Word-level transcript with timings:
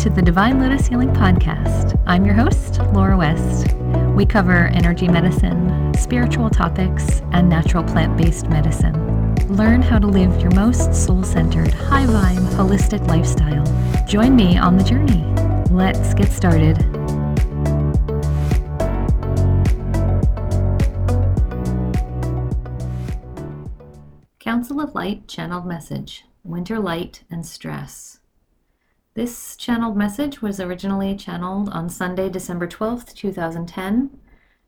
to 0.00 0.08
the 0.08 0.22
Divine 0.22 0.58
Lotus 0.58 0.86
Healing 0.86 1.10
Podcast. 1.10 2.02
I'm 2.06 2.24
your 2.24 2.34
host, 2.34 2.78
Laura 2.94 3.18
West. 3.18 3.74
We 4.14 4.24
cover 4.24 4.68
energy 4.68 5.06
medicine, 5.06 5.92
spiritual 5.92 6.48
topics, 6.48 7.20
and 7.32 7.50
natural 7.50 7.84
plant 7.84 8.16
based 8.16 8.48
medicine. 8.48 8.94
Learn 9.54 9.82
how 9.82 9.98
to 9.98 10.06
live 10.06 10.40
your 10.40 10.52
most 10.52 10.94
soul 10.94 11.22
centered, 11.22 11.74
high 11.74 12.06
vibe, 12.06 12.48
holistic 12.54 13.06
lifestyle. 13.08 13.66
Join 14.06 14.34
me 14.34 14.56
on 14.56 14.78
the 14.78 14.84
journey. 14.84 15.22
Let's 15.70 16.14
get 16.14 16.32
started. 16.32 16.78
Council 24.38 24.80
of 24.80 24.94
Light 24.94 25.28
channeled 25.28 25.66
message 25.66 26.24
Winter 26.42 26.78
Light 26.78 27.22
and 27.30 27.44
Stress. 27.44 28.19
This 29.14 29.56
channeled 29.56 29.96
message 29.96 30.40
was 30.40 30.60
originally 30.60 31.16
channeled 31.16 31.68
on 31.70 31.88
Sunday, 31.88 32.28
December 32.28 32.68
12th, 32.68 33.12
2010 33.12 34.16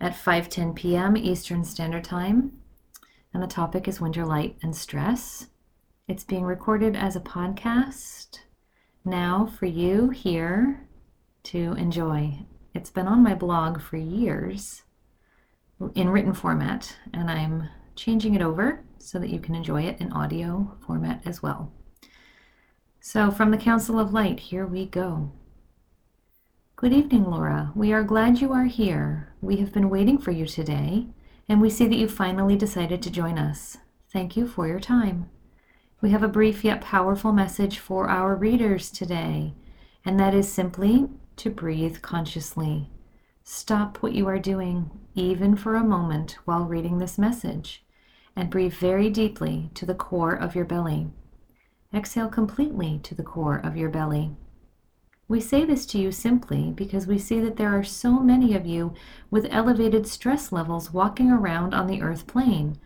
at 0.00 0.14
5:10 0.14 0.74
p.m. 0.74 1.14
Eastern 1.14 1.62
Standard 1.62 2.04
Time, 2.04 2.58
and 3.34 3.42
the 3.42 3.46
topic 3.46 3.86
is 3.86 4.00
winter 4.00 4.24
light 4.24 4.56
and 4.62 4.74
stress. 4.74 5.48
It's 6.08 6.24
being 6.24 6.44
recorded 6.44 6.96
as 6.96 7.16
a 7.16 7.20
podcast 7.20 8.38
now 9.04 9.44
for 9.44 9.66
you 9.66 10.08
here 10.08 10.88
to 11.42 11.74
enjoy. 11.74 12.38
It's 12.72 12.90
been 12.90 13.06
on 13.06 13.22
my 13.22 13.34
blog 13.34 13.82
for 13.82 13.98
years 13.98 14.84
in 15.94 16.08
written 16.08 16.32
format, 16.32 16.96
and 17.12 17.30
I'm 17.30 17.68
changing 17.94 18.34
it 18.36 18.42
over 18.42 18.84
so 18.96 19.18
that 19.18 19.28
you 19.28 19.38
can 19.38 19.54
enjoy 19.54 19.82
it 19.82 20.00
in 20.00 20.14
audio 20.14 20.78
format 20.86 21.20
as 21.26 21.42
well. 21.42 21.74
So, 23.02 23.30
from 23.30 23.50
the 23.50 23.56
Council 23.56 23.98
of 23.98 24.12
Light, 24.12 24.38
here 24.38 24.66
we 24.66 24.84
go. 24.84 25.32
Good 26.76 26.92
evening, 26.92 27.24
Laura. 27.24 27.72
We 27.74 27.94
are 27.94 28.02
glad 28.04 28.42
you 28.42 28.52
are 28.52 28.66
here. 28.66 29.32
We 29.40 29.56
have 29.56 29.72
been 29.72 29.88
waiting 29.88 30.18
for 30.18 30.32
you 30.32 30.44
today, 30.44 31.06
and 31.48 31.62
we 31.62 31.70
see 31.70 31.88
that 31.88 31.96
you 31.96 32.08
finally 32.08 32.56
decided 32.56 33.00
to 33.02 33.10
join 33.10 33.38
us. 33.38 33.78
Thank 34.12 34.36
you 34.36 34.46
for 34.46 34.68
your 34.68 34.80
time. 34.80 35.30
We 36.02 36.10
have 36.10 36.22
a 36.22 36.28
brief 36.28 36.62
yet 36.62 36.82
powerful 36.82 37.32
message 37.32 37.78
for 37.78 38.10
our 38.10 38.36
readers 38.36 38.90
today, 38.90 39.54
and 40.04 40.20
that 40.20 40.34
is 40.34 40.52
simply 40.52 41.08
to 41.36 41.48
breathe 41.48 42.02
consciously. 42.02 42.90
Stop 43.42 44.02
what 44.02 44.12
you 44.12 44.28
are 44.28 44.38
doing, 44.38 44.90
even 45.14 45.56
for 45.56 45.74
a 45.74 45.82
moment, 45.82 46.36
while 46.44 46.64
reading 46.64 46.98
this 46.98 47.16
message, 47.16 47.82
and 48.36 48.50
breathe 48.50 48.74
very 48.74 49.08
deeply 49.08 49.70
to 49.72 49.86
the 49.86 49.94
core 49.94 50.34
of 50.34 50.54
your 50.54 50.66
belly. 50.66 51.08
Exhale 51.92 52.28
completely 52.28 53.00
to 53.02 53.14
the 53.14 53.22
core 53.22 53.58
of 53.58 53.76
your 53.76 53.90
belly. 53.90 54.30
We 55.26 55.40
say 55.40 55.64
this 55.64 55.86
to 55.86 55.98
you 55.98 56.12
simply 56.12 56.70
because 56.70 57.06
we 57.06 57.18
see 57.18 57.40
that 57.40 57.56
there 57.56 57.76
are 57.76 57.84
so 57.84 58.20
many 58.20 58.54
of 58.54 58.66
you 58.66 58.94
with 59.30 59.46
elevated 59.50 60.06
stress 60.06 60.52
levels 60.52 60.92
walking 60.92 61.30
around 61.30 61.74
on 61.74 61.86
the 61.86 62.02
earth 62.02 62.26
plane, 62.26 62.78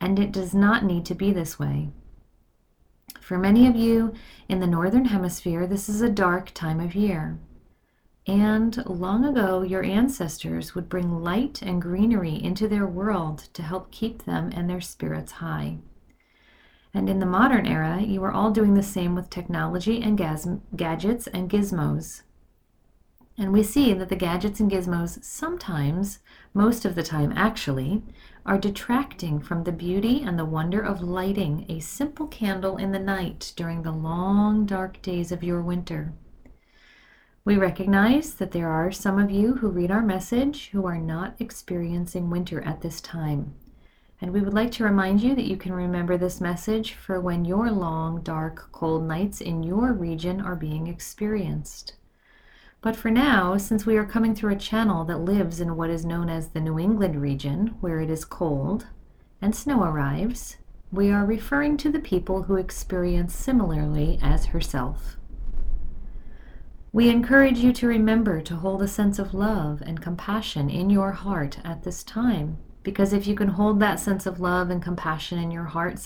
and 0.00 0.18
it 0.18 0.32
does 0.32 0.54
not 0.54 0.84
need 0.84 1.04
to 1.06 1.14
be 1.14 1.32
this 1.32 1.58
way. 1.58 1.90
For 3.20 3.38
many 3.38 3.66
of 3.66 3.76
you 3.76 4.14
in 4.48 4.60
the 4.60 4.66
Northern 4.66 5.06
Hemisphere, 5.06 5.66
this 5.66 5.88
is 5.88 6.00
a 6.00 6.08
dark 6.08 6.52
time 6.52 6.80
of 6.80 6.94
year. 6.94 7.38
And 8.26 8.84
long 8.86 9.24
ago, 9.24 9.62
your 9.62 9.82
ancestors 9.82 10.74
would 10.74 10.88
bring 10.88 11.22
light 11.22 11.62
and 11.62 11.80
greenery 11.80 12.42
into 12.42 12.68
their 12.68 12.86
world 12.86 13.48
to 13.52 13.62
help 13.62 13.90
keep 13.90 14.24
them 14.24 14.50
and 14.54 14.68
their 14.68 14.80
spirits 14.80 15.32
high. 15.32 15.78
And 16.96 17.10
in 17.10 17.18
the 17.18 17.26
modern 17.26 17.66
era, 17.66 18.00
you 18.00 18.24
are 18.24 18.32
all 18.32 18.50
doing 18.50 18.72
the 18.72 18.82
same 18.82 19.14
with 19.14 19.28
technology 19.28 20.00
and 20.00 20.16
gadgets 20.16 21.26
and 21.26 21.50
gizmos. 21.50 22.22
And 23.36 23.52
we 23.52 23.62
see 23.62 23.92
that 23.92 24.08
the 24.08 24.16
gadgets 24.16 24.60
and 24.60 24.70
gizmos 24.70 25.22
sometimes, 25.22 26.20
most 26.54 26.86
of 26.86 26.94
the 26.94 27.02
time 27.02 27.34
actually, 27.36 28.02
are 28.46 28.56
detracting 28.56 29.40
from 29.40 29.64
the 29.64 29.72
beauty 29.72 30.22
and 30.22 30.38
the 30.38 30.46
wonder 30.46 30.80
of 30.80 31.02
lighting 31.02 31.66
a 31.68 31.80
simple 31.80 32.28
candle 32.28 32.78
in 32.78 32.92
the 32.92 32.98
night 32.98 33.52
during 33.56 33.82
the 33.82 33.92
long 33.92 34.64
dark 34.64 35.02
days 35.02 35.30
of 35.30 35.44
your 35.44 35.60
winter. 35.60 36.14
We 37.44 37.58
recognize 37.58 38.36
that 38.36 38.52
there 38.52 38.70
are 38.70 38.90
some 38.90 39.18
of 39.18 39.30
you 39.30 39.56
who 39.56 39.68
read 39.68 39.90
our 39.90 40.00
message 40.00 40.70
who 40.70 40.86
are 40.86 40.98
not 40.98 41.36
experiencing 41.40 42.30
winter 42.30 42.62
at 42.62 42.80
this 42.80 43.02
time. 43.02 43.52
And 44.20 44.32
we 44.32 44.40
would 44.40 44.54
like 44.54 44.70
to 44.72 44.84
remind 44.84 45.20
you 45.20 45.34
that 45.34 45.48
you 45.48 45.58
can 45.58 45.72
remember 45.72 46.16
this 46.16 46.40
message 46.40 46.94
for 46.94 47.20
when 47.20 47.44
your 47.44 47.70
long, 47.70 48.22
dark, 48.22 48.72
cold 48.72 49.06
nights 49.06 49.42
in 49.42 49.62
your 49.62 49.92
region 49.92 50.40
are 50.40 50.56
being 50.56 50.86
experienced. 50.86 51.96
But 52.80 52.96
for 52.96 53.10
now, 53.10 53.58
since 53.58 53.84
we 53.84 53.98
are 53.98 54.06
coming 54.06 54.34
through 54.34 54.54
a 54.54 54.58
channel 54.58 55.04
that 55.04 55.18
lives 55.18 55.60
in 55.60 55.76
what 55.76 55.90
is 55.90 56.06
known 56.06 56.30
as 56.30 56.48
the 56.48 56.60
New 56.60 56.78
England 56.78 57.20
region, 57.20 57.76
where 57.80 58.00
it 58.00 58.08
is 58.08 58.24
cold 58.24 58.86
and 59.42 59.54
snow 59.54 59.82
arrives, 59.82 60.56
we 60.90 61.10
are 61.10 61.26
referring 61.26 61.76
to 61.78 61.90
the 61.90 61.98
people 61.98 62.44
who 62.44 62.56
experience 62.56 63.34
similarly 63.34 64.18
as 64.22 64.46
herself. 64.46 65.18
We 66.90 67.10
encourage 67.10 67.58
you 67.58 67.74
to 67.74 67.86
remember 67.86 68.40
to 68.40 68.56
hold 68.56 68.80
a 68.80 68.88
sense 68.88 69.18
of 69.18 69.34
love 69.34 69.82
and 69.84 70.00
compassion 70.00 70.70
in 70.70 70.88
your 70.88 71.12
heart 71.12 71.58
at 71.64 71.82
this 71.82 72.02
time 72.02 72.56
because 72.86 73.12
if 73.12 73.26
you 73.26 73.34
can 73.34 73.48
hold 73.48 73.80
that 73.80 73.98
sense 73.98 74.26
of 74.26 74.38
love 74.38 74.70
and 74.70 74.80
compassion 74.80 75.40
in 75.40 75.50
your 75.50 75.64
heart 75.64 75.98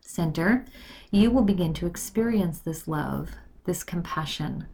center, 0.00 0.64
you 1.10 1.28
will 1.28 1.42
begin 1.42 1.74
to 1.74 1.86
experience 1.86 2.60
this 2.60 2.86
love, 2.86 3.30
this 3.64 3.82
compassion, 3.82 4.68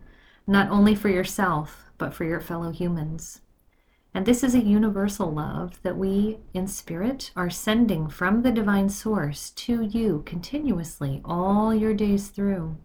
not 0.47 0.69
only 0.69 0.95
for 0.95 1.09
yourself, 1.09 1.87
but 1.97 2.13
for 2.13 2.25
your 2.25 2.41
fellow 2.41 2.71
humans. 2.71 3.41
And 4.13 4.27
this 4.27 4.45
is 4.45 4.55
a 4.55 4.61
universal 4.61 5.33
love 5.33 5.81
that 5.83 5.97
we 5.97 6.41
in 6.53 6.67
spirit 6.69 7.31
are 7.35 7.49
sending 7.49 8.07
from 8.07 8.43
the 8.43 8.53
divine 8.53 8.91
source 8.91 9.49
to 9.53 9.81
you 9.81 10.25
continuously 10.27 11.23
all 11.25 11.75
your 11.75 11.95
days 11.95 12.29
through. 12.29 12.77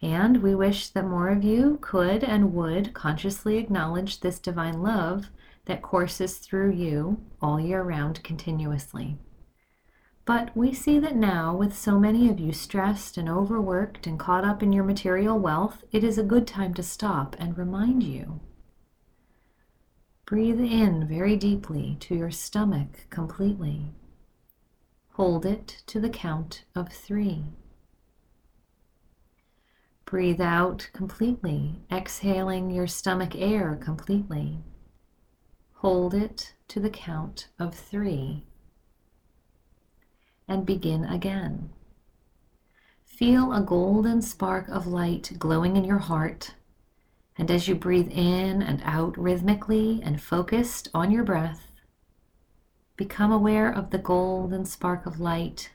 And 0.00 0.44
we 0.44 0.54
wish 0.54 0.90
that 0.90 1.08
more 1.08 1.28
of 1.28 1.42
you 1.42 1.78
could 1.80 2.22
and 2.22 2.54
would 2.54 2.94
consciously 2.94 3.56
acknowledge 3.56 4.20
this 4.20 4.38
divine 4.38 4.80
love 4.80 5.28
that 5.66 5.82
courses 5.82 6.38
through 6.38 6.72
you 6.72 7.22
all 7.40 7.60
year 7.60 7.82
round 7.82 8.22
continuously. 8.22 9.18
But 10.24 10.56
we 10.56 10.72
see 10.72 10.98
that 11.00 11.16
now, 11.16 11.54
with 11.54 11.76
so 11.76 11.98
many 11.98 12.28
of 12.30 12.38
you 12.38 12.52
stressed 12.52 13.18
and 13.18 13.28
overworked 13.28 14.06
and 14.06 14.18
caught 14.18 14.44
up 14.44 14.62
in 14.62 14.72
your 14.72 14.84
material 14.84 15.38
wealth, 15.38 15.82
it 15.90 16.04
is 16.04 16.16
a 16.16 16.22
good 16.22 16.46
time 16.46 16.74
to 16.74 16.82
stop 16.82 17.34
and 17.38 17.58
remind 17.58 18.02
you. 18.02 18.40
Breathe 20.24 20.60
in 20.60 21.08
very 21.08 21.36
deeply 21.36 21.96
to 22.00 22.14
your 22.14 22.30
stomach 22.30 23.06
completely. 23.10 23.92
Hold 25.14 25.44
it 25.44 25.82
to 25.88 26.00
the 26.00 26.08
count 26.08 26.64
of 26.74 26.90
three. 26.90 27.44
Breathe 30.04 30.40
out 30.40 30.88
completely, 30.92 31.82
exhaling 31.90 32.70
your 32.70 32.86
stomach 32.86 33.34
air 33.34 33.76
completely. 33.76 34.62
Hold 35.82 36.14
it 36.14 36.54
to 36.68 36.78
the 36.78 36.88
count 36.88 37.48
of 37.58 37.74
three 37.74 38.46
and 40.46 40.64
begin 40.64 41.04
again. 41.04 41.70
Feel 43.04 43.52
a 43.52 43.60
golden 43.60 44.22
spark 44.22 44.68
of 44.68 44.86
light 44.86 45.32
glowing 45.40 45.76
in 45.76 45.82
your 45.82 45.98
heart. 45.98 46.54
And 47.36 47.50
as 47.50 47.66
you 47.66 47.74
breathe 47.74 48.12
in 48.12 48.62
and 48.62 48.80
out 48.84 49.18
rhythmically 49.18 50.00
and 50.04 50.22
focused 50.22 50.86
on 50.94 51.10
your 51.10 51.24
breath, 51.24 51.72
become 52.96 53.32
aware 53.32 53.68
of 53.68 53.90
the 53.90 53.98
golden 53.98 54.64
spark 54.64 55.04
of 55.04 55.18
light 55.18 55.72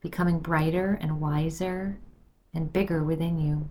becoming 0.00 0.38
brighter 0.38 0.98
and 1.02 1.20
wiser 1.20 1.98
and 2.54 2.72
bigger 2.72 3.04
within 3.04 3.38
you 3.38 3.68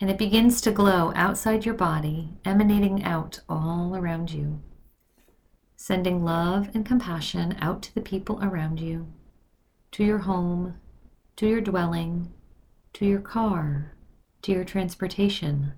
and 0.00 0.10
it 0.10 0.16
begins 0.16 0.62
to 0.62 0.72
glow 0.72 1.12
outside 1.14 1.66
your 1.66 1.74
body, 1.74 2.30
emanating 2.44 3.04
out 3.04 3.40
all 3.48 3.94
around 3.94 4.32
you, 4.32 4.62
sending 5.76 6.24
love 6.24 6.70
and 6.72 6.86
compassion 6.86 7.54
out 7.60 7.82
to 7.82 7.94
the 7.94 8.00
people 8.00 8.38
around 8.42 8.80
you, 8.80 9.12
to 9.92 10.02
your 10.02 10.18
home, 10.18 10.74
to 11.36 11.46
your 11.46 11.60
dwelling, 11.60 12.32
to 12.94 13.04
your 13.04 13.20
car, 13.20 13.94
to 14.40 14.52
your 14.52 14.64
transportation, 14.64 15.72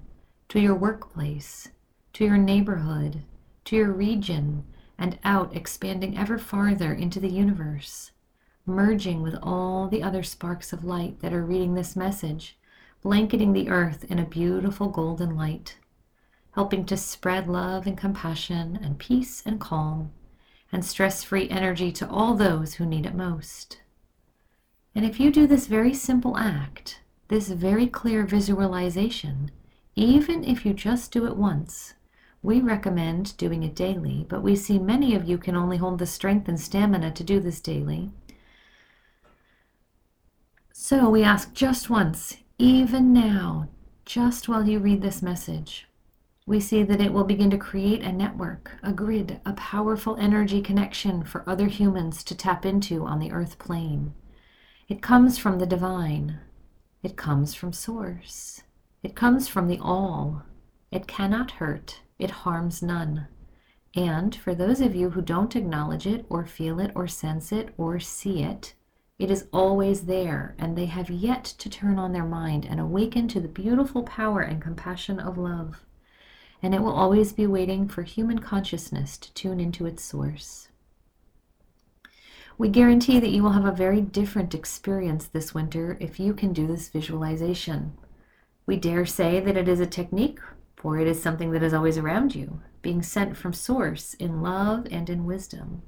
to 0.48 0.60
your 0.60 0.74
workplace, 0.74 1.69
to 2.12 2.24
your 2.24 2.38
neighborhood, 2.38 3.24
to 3.64 3.74
your 3.74 3.90
region, 3.90 4.64
and 4.98 5.19
out 5.24 5.54
expanding 5.56 6.16
ever 6.16 6.38
farther 6.38 6.92
into 6.92 7.19
the 7.19 7.30
universe, 7.30 8.12
merging 8.66 9.20
with 9.20 9.34
all 9.42 9.88
the 9.88 10.02
other 10.02 10.22
sparks 10.22 10.72
of 10.72 10.84
light 10.84 11.19
that 11.20 11.32
are 11.32 11.44
reading 11.44 11.74
this 11.74 11.96
message 11.96 12.56
blanketing 13.02 13.52
the 13.52 13.69
earth 13.69 14.04
in 14.04 14.19
a 14.19 14.25
beautiful 14.25 14.88
golden 14.88 15.37
light, 15.37 15.76
helping 16.52 16.87
to 16.87 16.96
spread 16.96 17.49
love 17.49 17.87
and 17.87 17.99
compassion 17.99 18.78
and 18.82 18.99
peace 18.99 19.43
and 19.44 19.60
calm 19.60 20.12
and 20.72 20.84
stress 20.84 21.22
free 21.22 21.49
energy 21.50 21.93
to 21.93 22.08
all 22.08 22.34
those 22.34 22.75
who 22.75 22.87
need 22.87 23.04
it 23.04 23.14
most. 23.14 23.81
And 24.94 25.04
if 25.04 25.20
you 25.20 25.31
do 25.31 25.46
this 25.46 25.66
very 25.66 25.93
simple 25.93 26.37
act, 26.37 27.00
this 27.28 27.49
very 27.49 27.87
clear 27.87 28.25
visualization, 28.25 29.50
even 29.94 30.44
if 30.44 30.64
you 30.64 30.72
just 30.72 31.12
do 31.12 31.26
it 31.26 31.37
once. 31.37 31.94
We 32.43 32.60
recommend 32.60 33.37
doing 33.37 33.62
it 33.62 33.75
daily, 33.75 34.26
but 34.28 34.43
we 34.43 34.56
see 34.56 34.78
many 34.78 35.14
of 35.14 35.28
you 35.28 35.38
can 35.38 35.55
only 35.55 35.76
hold 35.76 35.98
the 35.98 36.06
strength 36.06 36.48
and 36.48 36.58
stamina 36.58 37.12
to 37.12 37.22
do 37.22 37.38
this 37.38 37.60
daily. 37.60 38.10
So 40.72 41.08
we 41.08 41.22
ask 41.22 41.52
just 41.52 41.88
once, 41.88 42.38
even 42.58 43.12
now, 43.12 43.69
just 44.04 44.49
while 44.49 44.69
you 44.69 44.78
read 44.78 45.02
this 45.02 45.22
message, 45.22 45.87
we 46.46 46.58
see 46.60 46.82
that 46.82 47.00
it 47.00 47.12
will 47.12 47.25
begin 47.25 47.50
to 47.50 47.58
create 47.58 48.02
a 48.02 48.12
network, 48.12 48.72
a 48.82 48.93
grid, 48.93 49.40
a 49.46 49.52
powerful 49.52 50.16
energy 50.16 50.60
connection 50.60 51.22
for 51.22 51.49
other 51.49 51.66
humans 51.66 52.25
to 52.25 52.34
tap 52.34 52.66
into 52.66 53.04
on 53.04 53.20
the 53.20 53.31
earth 53.31 53.58
plane. 53.58 54.12
It 54.88 55.02
comes 55.02 55.38
from 55.38 55.58
the 55.58 55.66
divine. 55.66 56.40
It 57.02 57.16
comes 57.16 57.54
from 57.54 57.72
source. 57.72 58.62
It 59.02 59.14
comes 59.14 59.48
from 59.48 59.69
the 59.69 59.78
all. 59.78 60.43
It 60.90 61.06
cannot 61.06 61.52
hurt. 61.52 62.00
It 62.19 62.31
harms 62.31 62.82
none. 62.82 63.28
And 63.94 64.34
for 64.34 64.55
those 64.55 64.81
of 64.81 64.94
you 64.94 65.10
who 65.10 65.22
don't 65.22 65.56
acknowledge 65.56 66.06
it 66.06 66.26
or 66.28 66.44
feel 66.44 66.81
it 66.81 66.93
or 66.94 67.06
sense 67.06 67.52
it 67.52 67.75
or 67.76 68.00
see 68.00 68.43
it, 68.43 68.75
it 69.22 69.30
is 69.30 69.46
always 69.52 70.02
there, 70.02 70.54
and 70.58 70.76
they 70.76 70.86
have 70.86 71.08
yet 71.08 71.44
to 71.44 71.70
turn 71.70 71.98
on 71.98 72.12
their 72.12 72.26
mind 72.26 72.66
and 72.66 72.78
awaken 72.80 73.28
to 73.28 73.40
the 73.40 73.48
beautiful 73.48 74.02
power 74.02 74.40
and 74.40 74.60
compassion 74.60 75.19
of 75.19 75.38
love 75.38 75.82
and 76.62 76.74
it 76.74 76.80
will 76.80 76.92
always 76.92 77.32
be 77.32 77.46
waiting 77.46 77.88
for 77.88 78.02
human 78.02 78.38
consciousness 78.38 79.19
to 79.19 79.34
tune 79.34 79.58
into 79.58 79.84
its 79.84 80.04
source. 80.04 80.69
We 82.56 82.69
guarantee 82.69 83.19
that 83.19 83.30
you 83.30 83.42
will 83.42 83.50
have 83.50 83.64
a 83.64 83.72
very 83.72 84.00
different 84.00 84.54
experience 84.54 85.26
this 85.26 85.52
winter 85.52 85.96
if 86.00 86.20
you 86.20 86.32
can 86.34 86.52
do 86.52 86.66
this 86.66 86.88
visualization. 86.88 87.94
We 88.66 88.76
dare 88.76 89.06
say 89.06 89.40
that 89.40 89.56
it 89.56 89.66
is 89.66 89.80
a 89.80 89.86
technique, 89.86 90.38
for 90.76 90.98
it 90.98 91.08
is 91.08 91.20
something 91.20 91.50
that 91.50 91.62
is 91.62 91.74
always 91.74 91.98
around 91.98 92.36
you, 92.36 92.60
being 92.80 93.02
sent 93.02 93.36
from 93.36 93.52
Source 93.52 94.14
in 94.14 94.42
love 94.42 94.86
and 94.90 95.10
in 95.10 95.24
wisdom. 95.24 95.82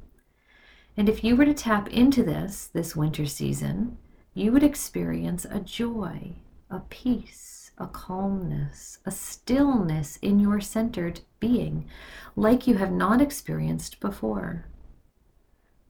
And 0.96 1.08
if 1.08 1.24
you 1.24 1.34
were 1.36 1.44
to 1.44 1.54
tap 1.54 1.88
into 1.88 2.22
this 2.22 2.68
this 2.72 2.94
winter 2.94 3.26
season, 3.26 3.98
you 4.32 4.52
would 4.52 4.62
experience 4.62 5.44
a 5.44 5.60
joy, 5.60 6.36
a 6.70 6.80
peace, 6.88 7.72
a 7.78 7.86
calmness, 7.86 8.98
a 9.04 9.10
stillness 9.10 10.16
in 10.22 10.38
your 10.38 10.60
centered 10.60 11.20
being, 11.40 11.88
like 12.36 12.66
you 12.66 12.76
have 12.76 12.92
not 12.92 13.20
experienced 13.20 14.00
before. 14.00 14.66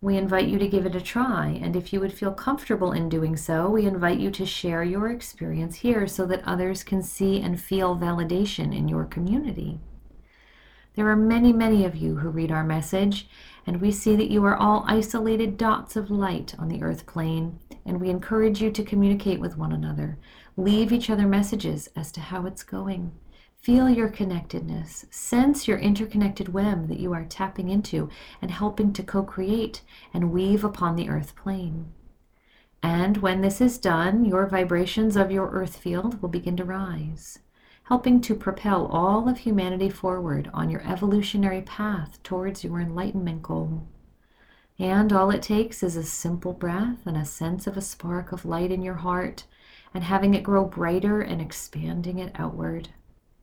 We 0.00 0.16
invite 0.18 0.48
you 0.48 0.58
to 0.58 0.68
give 0.68 0.84
it 0.84 0.94
a 0.94 1.00
try, 1.00 1.58
and 1.62 1.74
if 1.74 1.90
you 1.92 2.00
would 2.00 2.12
feel 2.12 2.32
comfortable 2.32 2.92
in 2.92 3.08
doing 3.08 3.36
so, 3.36 3.70
we 3.70 3.86
invite 3.86 4.18
you 4.18 4.30
to 4.32 4.44
share 4.44 4.84
your 4.84 5.10
experience 5.10 5.76
here 5.76 6.06
so 6.06 6.26
that 6.26 6.44
others 6.44 6.82
can 6.82 7.02
see 7.02 7.40
and 7.40 7.58
feel 7.58 7.96
validation 7.96 8.76
in 8.76 8.88
your 8.88 9.06
community. 9.06 9.80
There 10.96 11.08
are 11.08 11.16
many, 11.16 11.52
many 11.52 11.84
of 11.84 11.96
you 11.96 12.16
who 12.16 12.28
read 12.28 12.52
our 12.52 12.62
message, 12.62 13.28
and 13.66 13.80
we 13.80 13.90
see 13.90 14.14
that 14.14 14.30
you 14.30 14.44
are 14.44 14.56
all 14.56 14.84
isolated 14.86 15.56
dots 15.56 15.96
of 15.96 16.10
light 16.10 16.54
on 16.58 16.68
the 16.68 16.82
earth 16.82 17.04
plane, 17.04 17.58
and 17.84 18.00
we 18.00 18.10
encourage 18.10 18.62
you 18.62 18.70
to 18.70 18.84
communicate 18.84 19.40
with 19.40 19.58
one 19.58 19.72
another. 19.72 20.18
Leave 20.56 20.92
each 20.92 21.10
other 21.10 21.26
messages 21.26 21.88
as 21.96 22.12
to 22.12 22.20
how 22.20 22.46
it's 22.46 22.62
going. 22.62 23.12
Feel 23.60 23.88
your 23.88 24.08
connectedness. 24.08 25.06
Sense 25.10 25.66
your 25.66 25.78
interconnected 25.78 26.52
web 26.52 26.86
that 26.88 27.00
you 27.00 27.12
are 27.12 27.24
tapping 27.24 27.70
into 27.70 28.08
and 28.40 28.50
helping 28.50 28.92
to 28.92 29.02
co 29.02 29.22
create 29.22 29.80
and 30.12 30.30
weave 30.30 30.62
upon 30.62 30.94
the 30.94 31.08
earth 31.08 31.34
plane. 31.34 31.92
And 32.84 33.16
when 33.16 33.40
this 33.40 33.60
is 33.60 33.78
done, 33.78 34.26
your 34.26 34.46
vibrations 34.46 35.16
of 35.16 35.32
your 35.32 35.48
earth 35.50 35.76
field 35.76 36.20
will 36.20 36.28
begin 36.28 36.56
to 36.58 36.64
rise, 36.64 37.38
helping 37.84 38.20
to 38.20 38.34
propel 38.34 38.86
all 38.86 39.28
of 39.28 39.38
humanity 39.38 39.90
forward 39.90 40.50
on 40.54 40.70
your 40.70 40.82
evolutionary 40.82 41.62
path 41.62 42.22
towards 42.22 42.64
your 42.64 42.80
enlightenment 42.80 43.42
goal. 43.42 43.86
And 44.78 45.12
all 45.12 45.30
it 45.30 45.42
takes 45.42 45.82
is 45.82 45.94
a 45.94 46.02
simple 46.02 46.52
breath 46.52 47.06
and 47.06 47.16
a 47.16 47.24
sense 47.24 47.66
of 47.66 47.76
a 47.76 47.82
spark 47.82 48.32
of 48.32 48.44
light 48.44 48.72
in 48.72 48.82
your 48.82 48.94
heart 48.94 49.44
and 49.92 50.02
having 50.02 50.34
it 50.34 50.42
grow 50.42 50.64
brighter 50.64 51.20
and 51.20 51.40
expanding 51.40 52.18
it 52.18 52.32
outward. 52.34 52.88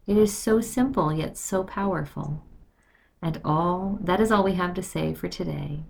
It 0.05 0.17
is 0.17 0.35
so 0.35 0.59
simple 0.59 1.13
yet 1.13 1.37
so 1.37 1.63
powerful. 1.63 2.43
And 3.21 3.39
all 3.45 3.99
that 4.01 4.19
is 4.19 4.31
all 4.31 4.43
we 4.43 4.53
have 4.53 4.73
to 4.73 4.83
say 4.83 5.13
for 5.13 5.27
today. 5.27 5.83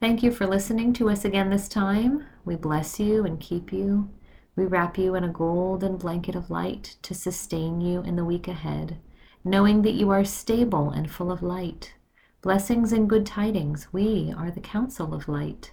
Thank 0.00 0.22
you 0.22 0.30
for 0.30 0.46
listening 0.46 0.92
to 0.94 1.08
us 1.08 1.24
again 1.24 1.48
this 1.48 1.66
time. 1.66 2.26
We 2.44 2.56
bless 2.56 3.00
you 3.00 3.24
and 3.24 3.40
keep 3.40 3.72
you. 3.72 4.10
We 4.56 4.66
wrap 4.66 4.96
you 4.96 5.16
in 5.16 5.24
a 5.24 5.28
golden 5.28 5.96
blanket 5.96 6.36
of 6.36 6.48
light 6.48 6.94
to 7.02 7.12
sustain 7.12 7.80
you 7.80 8.02
in 8.02 8.14
the 8.14 8.24
week 8.24 8.46
ahead, 8.46 8.98
knowing 9.42 9.82
that 9.82 9.94
you 9.94 10.10
are 10.10 10.24
stable 10.24 10.90
and 10.90 11.10
full 11.10 11.32
of 11.32 11.42
light. 11.42 11.94
Blessings 12.40 12.92
and 12.92 13.10
good 13.10 13.26
tidings. 13.26 13.88
We 13.90 14.32
are 14.36 14.52
the 14.52 14.60
Council 14.60 15.12
of 15.12 15.26
Light. 15.26 15.72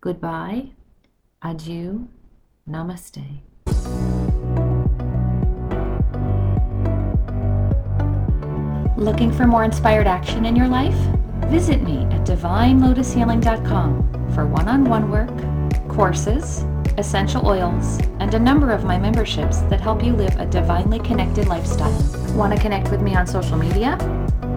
Goodbye. 0.00 0.70
Adieu 1.40 2.08
Namaste. 2.68 3.42
Looking 8.96 9.30
for 9.30 9.46
more 9.46 9.62
inspired 9.62 10.08
action 10.08 10.46
in 10.46 10.56
your 10.56 10.66
life? 10.66 10.98
Visit 11.48 11.80
me 11.82 11.98
at 12.06 12.26
divinelotushealing.com 12.26 14.32
for 14.34 14.46
one 14.46 14.66
on 14.66 14.84
one 14.84 15.12
work, 15.12 15.30
courses, 15.88 16.64
essential 16.98 17.46
oils, 17.46 17.98
and 18.20 18.34
a 18.34 18.38
number 18.38 18.70
of 18.70 18.84
my 18.84 18.98
memberships 18.98 19.58
that 19.70 19.80
help 19.80 20.02
you 20.02 20.12
live 20.12 20.34
a 20.38 20.46
divinely 20.46 20.98
connected 21.00 21.48
lifestyle. 21.48 21.92
Want 22.34 22.54
to 22.54 22.60
connect 22.60 22.90
with 22.90 23.00
me 23.00 23.14
on 23.14 23.26
social 23.26 23.56
media? 23.56 23.96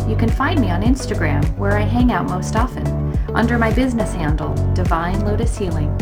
You 0.07 0.15
can 0.15 0.29
find 0.29 0.59
me 0.59 0.69
on 0.71 0.81
Instagram, 0.81 1.45
where 1.57 1.77
I 1.77 1.81
hang 1.81 2.11
out 2.11 2.29
most 2.29 2.55
often, 2.55 2.87
under 3.35 3.57
my 3.57 3.71
business 3.71 4.13
handle, 4.13 4.53
Divine 4.73 5.23
Lotus 5.25 5.57
Healing. 5.57 5.95